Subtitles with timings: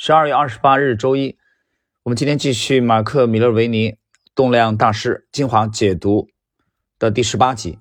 [0.00, 1.36] 十二月二十八日周一，
[2.04, 3.96] 我们今天继续马克·米勒维尼
[4.32, 6.28] 动量大师精华解读
[7.00, 7.80] 的第十八集。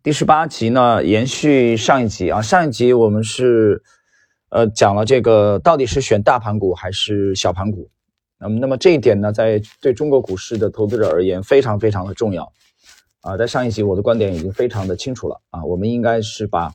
[0.00, 3.82] 第十八集呢，延续上一集啊，上一集我们是
[4.48, 7.90] 呃讲了这个到底是选大盘股还是小盘股。
[8.38, 12.52] 那么，那么这一点呢，在对中国股市的投资者而言非常非常的重要
[13.22, 13.36] 啊。
[13.36, 16.72] 在上一集我的观点已经非常的清楚了啊，我们应该是把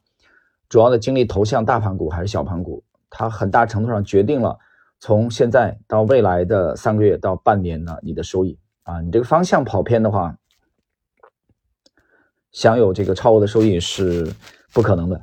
[0.67, 4.59] 主要的精力投向大盘股还是小盘股，它很大程度上决定了。
[5.01, 10.37] 从现在到未来的三个月到半年呢，你的收益啊，你这个方向跑偏的话，
[12.51, 14.31] 享有这个超额的收益是
[14.71, 15.15] 不可能的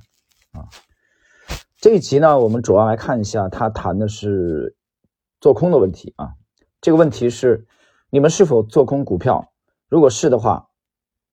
[0.51, 0.67] 啊。
[1.77, 4.75] 这一集呢，我们主要来看一下，他谈的是
[5.41, 6.33] 做空的问题啊。
[6.81, 7.65] 这个问题是
[8.11, 9.53] 你们是否做空股票？
[9.89, 10.71] 如果是的话，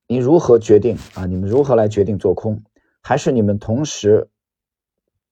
[0.06, 1.26] 你如何决定啊？
[1.26, 2.64] 你们如何来决定做空？
[3.02, 4.30] 还是你们同时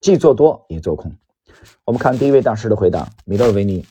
[0.01, 1.15] 既做多也做空？
[1.85, 3.85] 我们看第一位大师的回答：米勒维尼，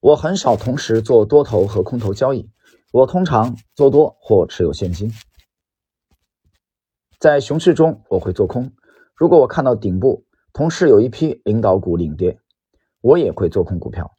[0.00, 2.50] 我很少同时做多头和空头交易，
[2.92, 5.12] 我通常做多或持有现金。
[7.18, 8.72] 在熊市中，我会做空。
[9.14, 12.38] 如果我看到顶部，同时有一批领导股领跌，
[13.00, 14.10] 我也会做空股票。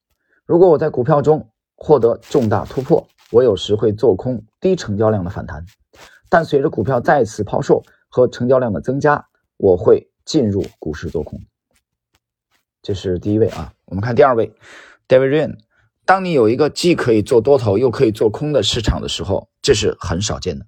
[0.45, 5.65] 如果我在股票中获得重大突破，我有时会做空低成交量的反弹。
[6.29, 9.27] 但随着股票再次抛售和成交量的增加，
[9.57, 11.39] 我会进入股市做空。
[12.83, 14.53] 这是第一位啊，我们看第二位
[15.07, 15.57] ，David Ryan。
[16.05, 20.65] 当你有一个既可以做多头又可以做空的市场的时候，这是很少见的。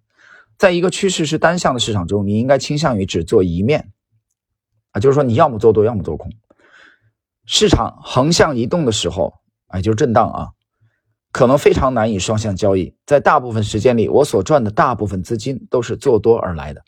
[0.58, 3.92] 在一个趋势是单向的市场中，你应该倾向于只做一面
[4.92, 6.32] 啊，就是说你要么做多，要么做空。
[7.46, 9.34] 市场横向移动的时候，
[9.68, 10.48] 哎，就是震荡啊，
[11.34, 12.96] 可能非常难以双向交易。
[13.06, 16.82] 在大部分时间里，我所赚的大部分资金都是做多而来的，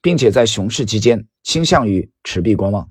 [0.00, 2.88] 并且在熊市期间倾向于持币观望。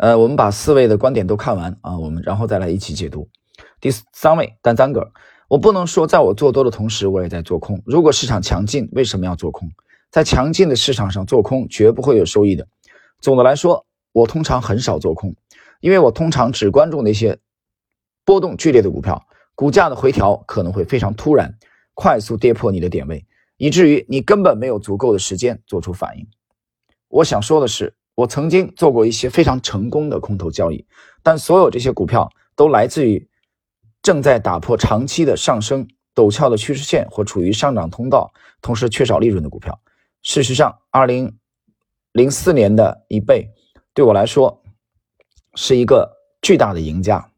[0.00, 3.28] 呃，我们把四位的观点都看完啊，我们然后再来一起解读。
[3.82, 5.12] 第三位，丹赞格，
[5.46, 7.82] 我不能说在我做多的同时，我也在做空。
[7.84, 9.70] 如果市场强劲，为什么要做空？
[10.10, 12.66] 在强劲的市场上做空，绝不会有收益的。
[13.20, 15.36] 总的来说，我通常很少做空，
[15.80, 17.38] 因为我通常只关注那些
[18.24, 21.58] 波动剧烈的股票，股价的回调可能会非常突然，
[21.92, 23.26] 快速跌破你的点位，
[23.58, 26.26] 以至于你根本没有足够的时间做出反应。
[27.08, 27.92] 我想说的是。
[28.14, 30.86] 我曾经做过一些非常成功的空头交易，
[31.22, 33.28] 但所有这些股票都来自于
[34.02, 39.80] 正在打破长期的上升陡峭的趋势线或处于上涨通道，同时缺少利润的股票。
[40.22, 41.38] 事实上，二零
[42.12, 43.50] 零四年的一倍
[43.94, 44.62] 对我来说
[45.54, 47.30] 是一个巨大的赢家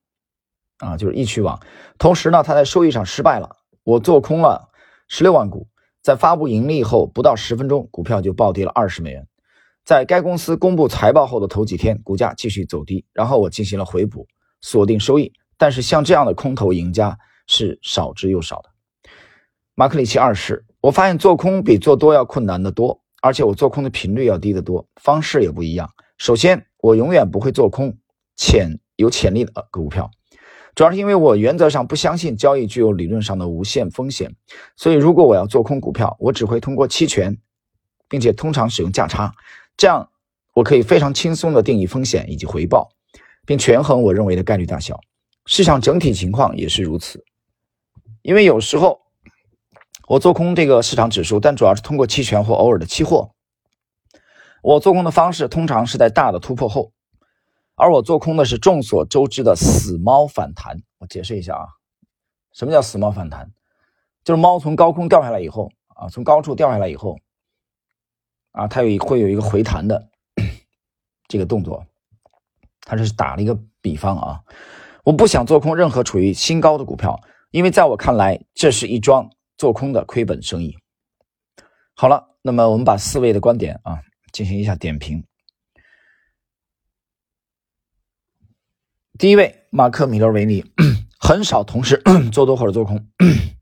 [0.78, 1.60] 啊，就是易趣网。
[1.98, 3.56] 同时呢，它在收益上失败了。
[3.84, 4.70] 我做空了
[5.06, 5.68] 十六万股，
[6.02, 9.28] 在发布盈利后不到十分钟，股票就暴跌了二十美元。
[9.84, 14.26] 在该公司公布财报后的头几天，股价继续走低，然后我进行了回补，
[14.60, 15.32] 锁定收益。
[15.58, 18.70] 但是像这样的空头赢家是少之又少的。
[19.74, 25.90] 马克里奇二世，我发现做空比做多要困难得多，而且我做空的频率要低得多，方式也不一样。
[26.18, 27.96] 首先，我永远不会做空
[28.36, 30.10] 潜有潜力的股票，
[30.74, 34.34] 主要是因为我原则上不相信交易具有理论上的无限风险。
[34.76, 37.36] 所以，如果我要做空股票，我只会通过期权，
[38.08, 39.32] 并且通常使用价差。
[39.82, 40.08] 这样，
[40.54, 42.88] 我可以非常轻松地定义风险以及回报，
[43.44, 45.00] 并权衡我认为的概率大小。
[45.44, 47.24] 市场整体情况也是如此。
[48.22, 49.00] 因为有时候
[50.06, 53.32] 我做空这个市场指数，但主要是通过期权或偶尔的期货。
[54.62, 56.92] 我做空的方式通常是在大的突破后，
[57.74, 60.76] 而我做空的是众所周知的死猫反弹。
[60.98, 61.66] 我解释一下啊，
[62.52, 63.50] 什么叫死猫反弹？
[64.22, 67.18] 就是猫从高空掉下来以后啊，从高处掉下来以后。
[68.52, 70.08] 啊，它有会有一个回弹的
[71.26, 71.84] 这个动作，
[72.82, 74.40] 它是打了一个比方啊。
[75.04, 77.18] 我不想做空任何处于新高的股票，
[77.50, 80.76] 因为在我看来，这是一桩做空的亏本生意。
[81.94, 84.00] 好了，那么我们把四位的观点啊
[84.32, 85.24] 进行一下点评。
[89.18, 90.64] 第一位，马克·米勒维尼
[91.18, 93.08] 很少同时 做多或者做空，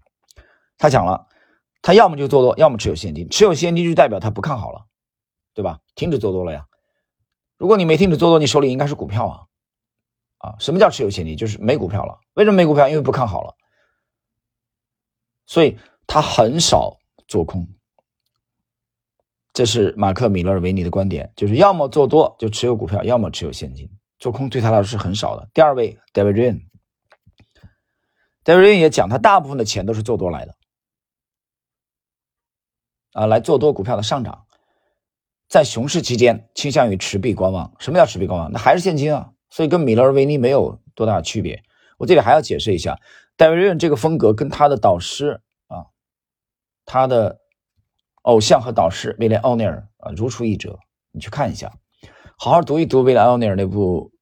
[0.76, 1.28] 他讲了。
[1.82, 3.28] 他要么就做多，要么持有现金。
[3.28, 4.86] 持有现金就代表他不看好了，
[5.54, 5.80] 对吧？
[5.94, 6.66] 停止做多了呀。
[7.56, 9.40] 如果你没停止做多，你手里应该是股票啊。
[10.38, 11.36] 啊，什么叫持有现金？
[11.36, 12.18] 就是没股票了。
[12.34, 12.88] 为什么没股票？
[12.88, 13.54] 因为不看好了。
[15.46, 16.98] 所以他很少
[17.28, 17.68] 做空。
[19.52, 23.90] 这是马克·米勒维尼的观点，就是要么做多就持有股票，要么持有现金。
[24.18, 25.48] 做空对他来说是很少的。
[25.52, 26.60] 第二位，David Rian。
[28.44, 30.54] David Ryan 也讲，他大部分的钱都是做多来的。
[33.12, 34.46] 啊，来做多股票的上涨，
[35.48, 37.74] 在熊市期间倾向于持币观望。
[37.78, 38.52] 什么叫持币观望？
[38.52, 41.62] 那还是现金啊，所以跟米勒维尼没有多大区别。
[41.98, 42.98] 我这里还要解释一下，
[43.36, 45.86] 戴维·瑞恩这个风格跟他的导师啊，
[46.84, 47.40] 他的
[48.22, 50.78] 偶像和导师威廉·奥尼尔啊如出一辙。
[51.10, 51.72] 你去看一下，
[52.38, 54.12] 好好读一读威廉·奥尼尔那部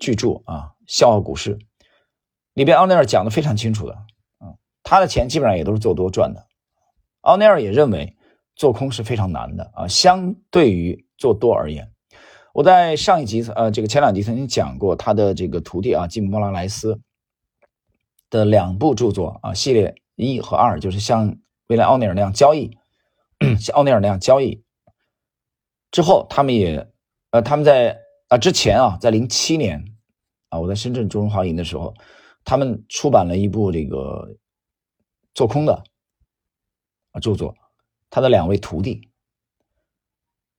[0.00, 0.54] 巨著啊
[0.86, 1.56] 《笑傲股市》，
[2.54, 3.96] 里边奥尼尔讲的非常清楚的。
[4.82, 6.46] 他的钱基本上也都是做多赚的，
[7.28, 8.16] 奥尼尔也认为
[8.56, 11.92] 做空是非常难的啊，相对于做多而言，
[12.54, 16.98] 我在上一集呃这个前两集曾经讲过他的这个徒弟啊吉姆·莫拉莱斯
[18.30, 21.36] 的两部著作啊系列一和二，就是像
[21.66, 22.78] 威廉·奥尼尔那样交易，
[23.60, 24.64] 像奥尼尔那样交易
[25.90, 26.90] 之后，他们也
[27.30, 27.98] 呃他们在
[28.28, 29.84] 啊之前啊在零七年
[30.48, 31.92] 啊我在深圳中荣华营的时候，
[32.42, 34.34] 他们出版了一部这个。
[35.34, 35.84] 做空的
[37.20, 37.56] 著作，
[38.10, 39.10] 他的两位徒弟，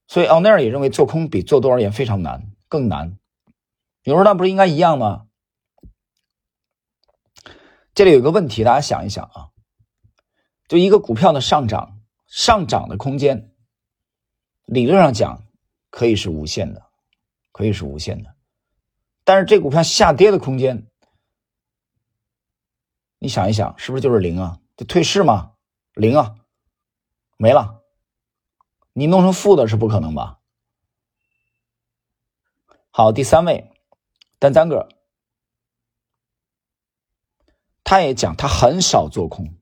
[0.06, 3.18] 所以奥尼尔也认为做空比做多而言非常难，更难。
[4.02, 5.26] 有人说那不是应该一样吗？
[7.94, 9.50] 这里有个问题，大家想一想啊，
[10.68, 13.52] 就一个股票的上涨，上涨的空间，
[14.64, 15.44] 理论上讲
[15.90, 16.86] 可以是无限的，
[17.52, 18.34] 可以是无限的，
[19.24, 20.86] 但是这股票下跌的空间，
[23.18, 24.60] 你想一想，是不是就是零啊？
[24.76, 25.52] 就退市吗？
[25.92, 26.36] 零啊，
[27.40, 27.80] 没了。
[28.92, 30.40] 你弄成负的是不可能吧？
[32.90, 33.72] 好，第三位，
[34.38, 34.88] 丹赞格，
[37.82, 39.54] 他也讲他很少做空，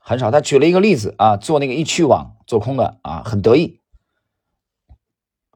[0.00, 0.30] 很少。
[0.30, 3.82] 他举了一个例子啊，做那个易趣网做空的啊，很得意。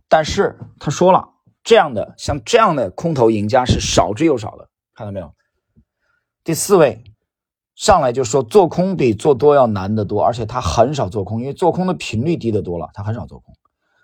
[0.06, 5.34] 但是他说了，这样的像这样的空头赢家是少之又少的，看到没有？
[6.42, 7.13] 第四位。
[7.74, 13.54] 上来就说做空比做多要难得多，而且他很少做空，因为做空的频率低得多了，他很少做空。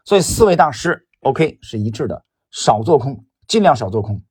[0.05, 4.23] 所以四位大师 OK 是一致的，少做空，尽量少做空。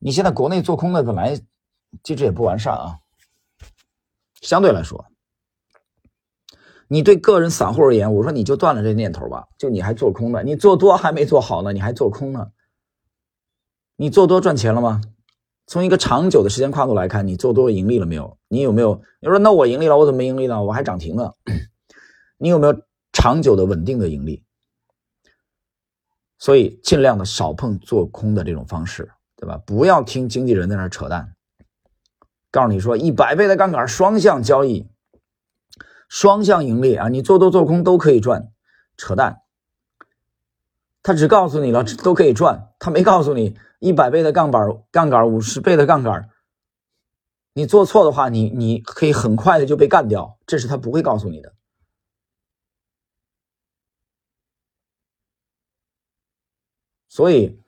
[0.00, 1.40] 你现在国内做空的本来
[2.02, 2.98] 机制也不完善啊，
[4.40, 5.06] 相对来说，
[6.88, 10.42] 你对个人散户而言，我说你就断了这念头吧，就你还做空呢？
[10.42, 12.50] 你做多还没做好呢，你还做空呢？
[13.96, 15.00] 你做多赚钱了吗？
[15.72, 18.36] 从一个长久的时间跨度来看，你做多盈利了没有？
[18.48, 19.00] 你有没有？
[19.22, 20.62] 你说那我盈利了，我怎么没盈利呢？
[20.62, 21.34] 我还涨停了。
[22.36, 24.44] 你有没有长久的稳定的盈利？
[26.36, 29.62] 所以尽量的少碰做空的这种方式，对吧？
[29.64, 31.34] 不要听经纪人在那扯淡，
[32.50, 34.86] 告诉你说一百倍的杠杆双向交易，
[36.06, 38.52] 双向盈利啊，你做多做空都可以赚，
[38.98, 39.38] 扯淡。
[41.02, 43.56] 他只告诉你了都可以赚，他没告诉你。
[43.82, 46.30] 一百倍的杠杆，杠杆五十倍的杠杆，
[47.52, 51.52] 你做错的话，你你可以很快的就被干掉，这是他不会告诉你的。
[57.08, 57.60] 所以，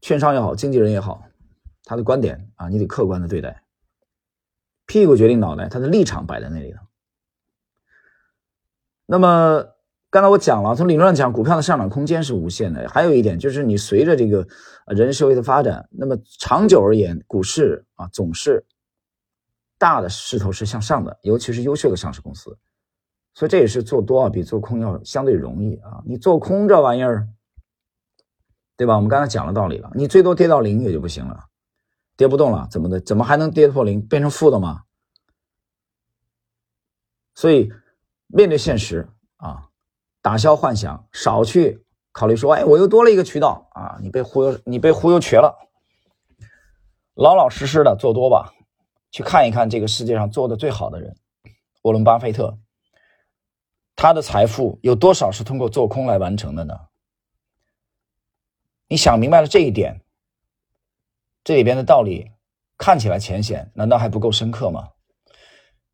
[0.00, 1.22] 券商也好，经纪人也好，
[1.84, 3.62] 他的观点啊，你得客观的对待。
[4.86, 6.80] 屁股决定脑袋，他的立场摆在那里了。
[9.04, 9.77] 那么。
[10.10, 12.88] 刚才我讲了，从理论上讲，股票的上涨空间是无限的。
[12.88, 14.46] 还有一点就是，你随着这个
[14.86, 18.64] 人社会的发展，那么长久而言，股市啊总是
[19.76, 22.56] 大的势头是向上的，尤其是优秀的上市公司。
[23.34, 26.02] 所以这也是做多啊比做空要相对容易啊。
[26.06, 27.28] 你做空这玩意儿，
[28.76, 28.96] 对吧？
[28.96, 31.44] 我们刚才讲了道理了，你最多跌到零也就不行了，
[32.16, 32.98] 跌不动了，怎么的？
[32.98, 34.84] 怎么还能跌破零，变成负的吗？
[37.34, 37.70] 所以
[38.26, 39.06] 面对现实
[39.36, 39.67] 啊。
[40.20, 43.98] 打消幻想，少去考虑说，哎，我又多了一个渠道啊！
[44.02, 45.56] 你被忽悠，你被忽悠瘸了。
[47.14, 48.52] 老老实实的做多吧，
[49.10, 51.16] 去看一看这个世界上做的最好的人，
[51.82, 52.58] 沃伦·巴菲特，
[53.94, 56.74] 他的财富有多少是通过做空来完成的呢？
[58.88, 60.00] 你想明白了这一点，
[61.44, 62.32] 这里边的道理
[62.76, 64.88] 看起来浅显，难道还不够深刻吗？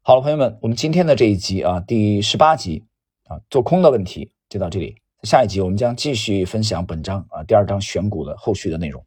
[0.00, 2.86] 好了，朋友们，我们今天的这一集啊，第十八集。
[3.24, 4.96] 啊，做空的问题就到这里。
[5.22, 9.04] 下一集我们将继续分享本章啊第二章选股的后续的内容。